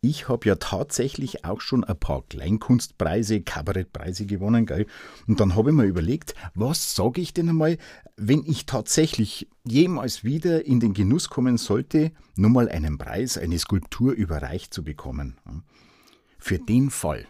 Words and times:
Ich 0.00 0.28
habe 0.28 0.48
ja 0.48 0.54
tatsächlich 0.54 1.44
auch 1.44 1.60
schon 1.60 1.84
ein 1.84 1.98
paar 1.98 2.22
Kleinkunstpreise, 2.22 3.42
Kabarettpreise 3.42 4.26
gewonnen, 4.26 4.64
gell? 4.64 4.86
Und 5.26 5.40
dann 5.40 5.56
habe 5.56 5.70
ich 5.70 5.76
mir 5.76 5.84
überlegt, 5.84 6.34
was 6.54 6.94
sage 6.94 7.20
ich 7.20 7.34
denn 7.34 7.48
einmal, 7.48 7.78
wenn 8.16 8.44
ich 8.46 8.64
tatsächlich 8.64 9.48
jemals 9.64 10.24
wieder 10.24 10.64
in 10.64 10.80
den 10.80 10.94
Genuss 10.94 11.28
kommen 11.28 11.58
sollte, 11.58 12.12
nur 12.36 12.50
mal 12.50 12.68
einen 12.68 12.96
Preis, 12.96 13.36
eine 13.36 13.58
Skulptur 13.58 14.12
überreicht 14.12 14.72
zu 14.72 14.82
bekommen. 14.82 15.36
Für 16.38 16.58
den 16.58 16.90
Fall 16.90 17.26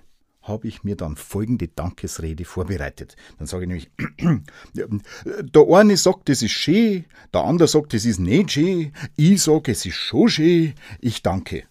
habe 0.49 0.67
ich 0.69 0.85
mir 0.85 0.97
dann 0.97 1.17
folgende 1.17 1.69
Dankesrede 1.69 2.45
vorbereitet. 2.45 3.17
Dann 3.39 3.47
sage 3.47 3.65
ich 3.65 3.69
nämlich, 3.69 3.91
der 4.75 5.67
eine 5.71 5.97
sagt, 5.97 6.29
es 6.31 6.43
ist 6.43 6.53
schön, 6.53 7.05
der 7.33 7.45
andere 7.45 7.69
sagt, 7.69 7.95
es 7.95 8.05
ist 8.05 8.19
nicht 8.19 8.53
schön, 8.53 8.93
ich 9.17 9.43
sage, 9.43 9.73
es 9.73 9.87
ist 9.87 9.97
schon 9.97 10.29
schön, 10.29 10.75
ich 11.01 11.23
danke. 11.23 11.65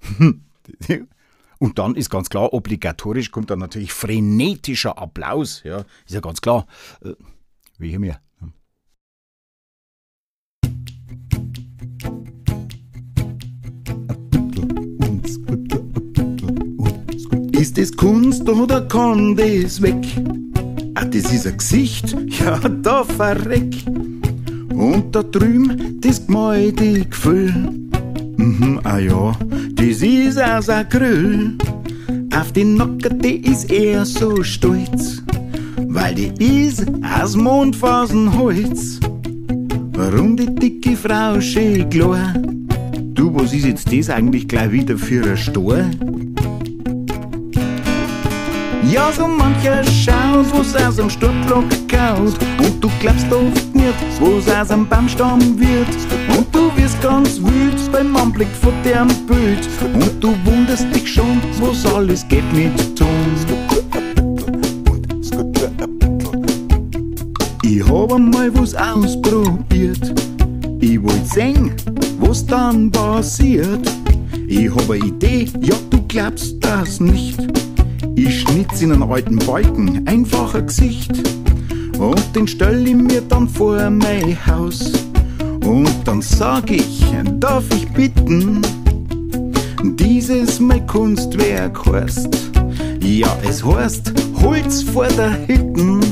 Und 1.58 1.78
dann 1.78 1.96
ist 1.96 2.10
ganz 2.10 2.30
klar, 2.30 2.52
obligatorisch 2.52 3.30
kommt 3.30 3.50
dann 3.50 3.58
natürlich 3.58 3.92
frenetischer 3.92 4.96
Applaus. 4.96 5.62
Ja, 5.64 5.80
ist 6.06 6.14
ja 6.14 6.20
ganz 6.20 6.40
klar. 6.40 6.66
Äh, 7.02 7.14
wie 7.78 7.90
hier 7.90 7.98
mir. 7.98 8.20
Ist 17.68 17.76
es 17.76 17.94
Kunst 17.94 18.48
oder 18.48 18.80
kann 18.80 19.36
das 19.36 19.82
weg? 19.82 20.02
Ah, 20.94 21.04
das 21.04 21.30
ist 21.30 21.46
ein 21.46 21.58
Gesicht, 21.58 22.16
ja, 22.40 22.58
da 22.60 23.04
verreck. 23.04 23.76
Und 24.72 25.14
da 25.14 25.22
drüben 25.22 26.00
das 26.00 26.26
Gemälde 26.26 27.04
Gefühl. 27.04 27.52
Mhm, 28.38 28.80
ah 28.84 28.98
ja, 28.98 29.36
das 29.74 30.00
ist 30.00 30.40
aus 30.40 30.70
Acryl. 30.70 31.58
Auf 32.34 32.52
den 32.52 32.76
Nacken, 32.76 33.20
die 33.20 33.36
ist 33.36 33.70
er 33.70 34.06
so 34.06 34.42
stolz, 34.42 35.22
weil 35.88 36.14
die 36.14 36.68
ist 36.68 36.86
aus 37.20 37.36
Mondphasenholz. 37.36 38.98
Warum 39.92 40.38
die 40.38 40.54
dicke 40.54 40.96
Frau 40.96 41.38
schön 41.38 41.86
klar? 41.90 42.32
Du, 43.12 43.30
was 43.34 43.52
ist 43.52 43.66
jetzt 43.66 43.92
das 43.92 44.08
eigentlich 44.08 44.48
gleich 44.48 44.72
wieder 44.72 44.96
für 44.96 45.22
ein 45.22 45.36
Stor? 45.36 45.84
Ja, 48.90 49.12
so 49.12 49.28
mancher 49.28 49.84
schaut, 49.84 50.46
wo's 50.50 50.74
aus 50.74 50.96
dem 50.96 51.10
Sturmblock 51.10 51.66
kaut. 51.88 52.38
Und 52.58 52.82
du 52.82 52.88
glaubst 53.00 53.30
oft 53.30 53.74
nicht, 53.74 53.94
wo's 54.18 54.48
aus 54.48 54.68
dem 54.68 54.88
Baumstamm 54.88 55.40
wird. 55.58 55.88
Und 56.34 56.46
du 56.54 56.74
wirst 56.74 57.00
ganz 57.02 57.38
wütend 57.38 57.92
beim 57.92 58.16
Anblick 58.16 58.48
von 58.62 58.72
dem 58.84 59.08
Bild. 59.26 59.68
Und 59.92 60.24
du 60.24 60.34
wunderst 60.44 60.86
dich 60.94 61.12
schon, 61.12 61.38
wo's 61.60 61.84
alles 61.84 62.26
geht 62.28 62.50
mit 62.54 62.96
Ton. 62.96 63.08
Ich 67.62 67.86
hab 67.86 68.12
einmal 68.12 68.50
was 68.54 68.74
ausprobiert. 68.74 70.14
Ich 70.80 71.02
wollt 71.02 71.26
sehen, 71.26 71.72
was 72.20 72.46
dann 72.46 72.90
passiert. 72.90 73.86
Ich 74.46 74.70
hab 74.74 74.88
eine 74.88 75.04
Idee, 75.04 75.46
ja, 75.60 75.74
du 75.90 76.00
glaubst 76.08 76.56
das 76.60 77.00
nicht. 77.00 77.67
Ich 78.20 78.40
schnitz 78.40 78.82
in 78.82 78.90
einen 78.90 79.04
alten 79.04 79.36
Balken 79.36 80.04
einfach 80.08 80.52
ein 80.52 80.66
Gesicht 80.66 81.12
und 82.00 82.34
den 82.34 82.48
stell 82.48 82.84
ich 82.84 82.96
mir 82.96 83.20
dann 83.20 83.48
vor 83.48 83.88
mein 83.90 84.36
Haus. 84.44 84.90
Und 85.64 85.88
dann 86.04 86.20
sag 86.20 86.68
ich, 86.68 87.04
darf 87.38 87.62
ich 87.72 87.86
bitten, 87.90 88.60
dieses 90.00 90.58
mein 90.58 90.84
Kunstwerk 90.88 91.86
heißt, 91.86 92.50
ja 93.00 93.28
es 93.48 93.64
heißt 93.64 94.12
Holz 94.42 94.82
vor 94.82 95.06
der 95.06 95.38
Hütten. 95.46 96.00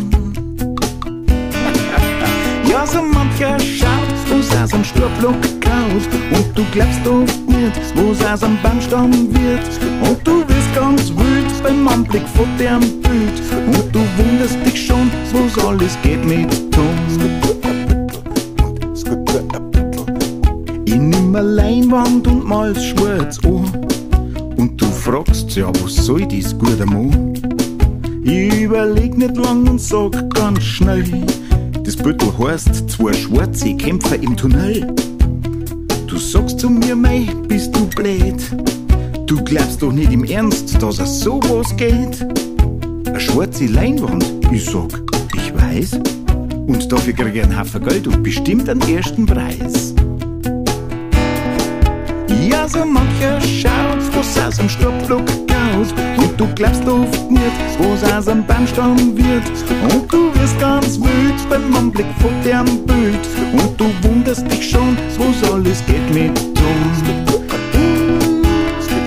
ja 2.71 2.87
so 2.87 3.03
mancher 3.03 3.59
schaut, 3.59 4.15
wo's 4.31 4.55
aus 4.63 4.71
dem 4.71 4.85
Sturblock 4.85 5.43
kaut 5.61 6.07
und 6.31 6.57
du 6.57 6.63
glaubst 6.71 7.05
oft 7.09 7.49
nicht, 7.49 7.81
wo's 7.97 8.25
aus 8.25 8.39
dem 8.41 8.57
Baumstamm 8.63 9.11
wird 9.35 9.69
und 10.09 10.25
du 10.25 10.49
wirst 10.49 10.73
ganz 10.77 11.11
wütend 11.11 11.36
beim 11.67 11.89
Anblick 11.89 12.23
von 12.29 12.47
dem 12.59 12.81
Bild 13.03 13.43
und 13.67 13.95
du 13.95 14.01
wunderst 14.17 14.57
dich 14.65 14.87
schon, 14.87 15.11
wo's 15.33 15.65
alles 15.65 15.99
geht 16.03 16.25
mit 16.25 16.51
Ton. 16.71 16.85
Ich 20.85 20.95
nimm 20.95 21.35
eine 21.35 21.47
Leinwand 21.47 22.29
und 22.29 22.47
mal's 22.47 22.85
schwarz 22.85 23.39
an 23.45 23.87
und 24.57 24.81
du 24.81 24.87
fragst, 24.87 25.57
ja, 25.57 25.69
was 25.83 25.97
soll 25.97 26.27
das 26.27 26.57
gute 26.57 26.87
Mann? 26.87 27.35
Ich 28.23 28.63
überleg 28.63 29.17
nicht 29.19 29.37
lang 29.37 29.69
und 29.69 29.81
sag 29.81 30.13
ganz 30.35 30.63
schnell, 30.63 31.05
das 31.83 31.97
Bild 31.97 32.23
heißt 32.39 32.91
zwei 32.91 33.13
schwarze 33.13 33.75
Kämpfer 33.77 34.17
im 34.23 34.37
Tunnel. 34.37 34.95
Du 36.07 36.17
sagst 36.17 36.61
zu 36.61 36.71
mir, 36.71 36.95
mei, 36.95 37.27
bist 37.49 37.75
du 37.75 37.87
blöd? 37.87 38.41
Du 39.27 39.43
glaubst 39.43 39.83
doch 39.83 39.91
nicht 39.91 40.13
im 40.13 40.23
Ernst, 40.23 40.81
dass 40.81 41.01
es 41.01 41.19
sowas 41.21 41.77
geht? 41.77 42.25
Eine 43.07 43.19
schwarze 43.19 43.67
Leinwand? 43.67 44.25
Ich 44.53 44.67
sag, 44.67 45.03
ich 45.35 45.53
weiß. 45.53 45.99
Und 46.69 46.93
dafür 46.93 47.13
krieg 47.13 47.35
ich 47.35 47.43
einen 47.43 47.59
Haufen 47.59 47.85
Geld 47.85 48.07
und 48.07 48.23
bestimmt 48.23 48.69
einen 48.69 48.81
ersten 48.83 49.27
Preis. 49.27 49.95
Ja, 52.49 52.69
so 52.69 52.85
mancher 52.85 53.41
schaut, 53.41 53.99
was 54.15 54.39
aus 54.47 54.59
dem 54.59 54.69
Stadtblock 54.69 55.27
kaut. 55.27 55.93
Und 56.19 56.41
du 56.41 56.47
glaubst 56.55 56.87
oft 56.87 57.29
nicht, 57.29 57.43
was 57.81 58.13
aus 58.13 58.27
dem 58.27 58.47
Baumstamm 58.47 59.17
wird. 59.17 59.93
Und 59.93 60.13
du 60.13 60.33
wirst 60.35 60.61
ganz 60.61 61.01
wild 61.01 61.51
beim 61.51 61.75
Anblick 61.75 62.07
von 62.21 62.31
dem 62.45 62.87
Bild. 62.87 63.27
Und 63.53 63.81
du 63.81 63.87
wunderst 64.09 64.49
dich 64.53 64.71
schon, 64.71 64.97
was 65.19 65.51
alles 65.51 65.83
geht 65.87 66.15
mit 66.15 66.37
Ton. 66.55 67.46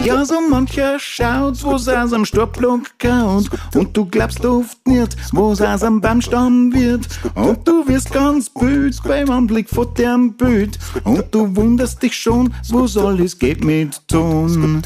Ja, 0.09 0.25
so 0.25 0.41
mancher 0.41 0.97
schaut, 0.97 1.63
wo's 1.63 1.87
aus 1.87 2.13
am 2.13 2.25
Stopplung 2.25 2.81
kaut. 2.97 3.47
Und 3.75 3.95
du 3.95 4.05
glaubst 4.05 4.43
oft 4.43 4.87
nicht, 4.87 5.15
wo's 5.33 5.61
aus 5.61 5.83
am 5.83 6.01
Baumstamm 6.01 6.73
wird. 6.73 7.07
Und 7.35 7.67
du 7.67 7.87
wirst 7.87 8.11
ganz 8.11 8.49
böd 8.49 8.97
beim 9.03 9.29
Anblick 9.29 9.69
von 9.69 9.93
dem 9.93 10.33
Bild. 10.33 10.79
Und 11.03 11.25
du 11.29 11.55
wunderst 11.55 12.01
dich 12.01 12.15
schon, 12.15 12.51
wo's 12.69 12.97
alles 12.97 13.37
geht 13.37 13.63
mit 13.63 14.01
Ton. 14.07 14.81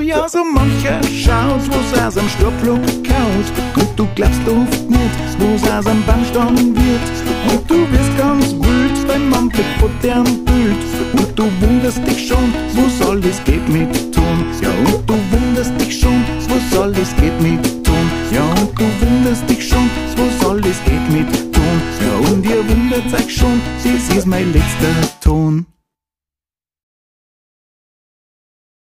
Ja, 0.00 0.26
so 0.26 0.42
mancher 0.44 1.02
schaut, 1.04 1.60
wo's 1.68 2.00
aus 2.00 2.16
am 2.16 2.28
Stopplung 2.30 2.80
kaut. 3.02 3.76
Und 3.76 3.98
du 3.98 4.08
glaubst 4.14 4.40
oft 4.48 4.88
nicht, 4.88 5.38
wo's 5.38 5.70
aus 5.70 5.86
am 5.86 6.02
Baumstamm 6.06 6.56
wird. 6.56 7.52
Und 7.52 7.70
du 7.70 7.74
wirst 7.92 8.16
ganz 8.16 8.61
Anblick 9.36 9.66
von 9.80 9.90
dem 10.02 10.24
Bild. 10.44 10.82
Und 11.14 11.38
du 11.38 11.44
wunderst 11.60 12.06
dich 12.06 12.28
schon, 12.28 12.52
wo's 12.74 13.06
alles 13.06 13.42
geht 13.44 13.68
mit 13.68 13.92
Ton. 14.14 14.44
Ja, 14.62 14.70
und 14.70 15.08
du 15.08 15.14
wunderst 15.30 15.72
dich 15.80 16.00
schon, 16.00 16.24
was 16.48 16.78
alles 16.78 17.14
geht 17.16 17.40
mit 17.40 17.62
Ton. 17.84 18.06
Ja, 18.32 18.42
und 18.42 18.78
du 18.78 18.84
wunderst 19.00 19.48
dich 19.48 19.68
schon, 19.68 19.90
was 20.16 20.48
alles 20.48 20.76
geht 20.84 21.08
mit 21.10 21.52
Ton. 21.52 21.76
Ja, 22.00 22.30
und 22.30 22.44
ihr 22.44 22.68
wundert 22.68 23.12
euch 23.14 23.34
schon, 23.34 23.60
das 23.82 24.16
ist 24.16 24.26
mein 24.26 24.52
letzter 24.52 25.20
Ton. 25.20 25.66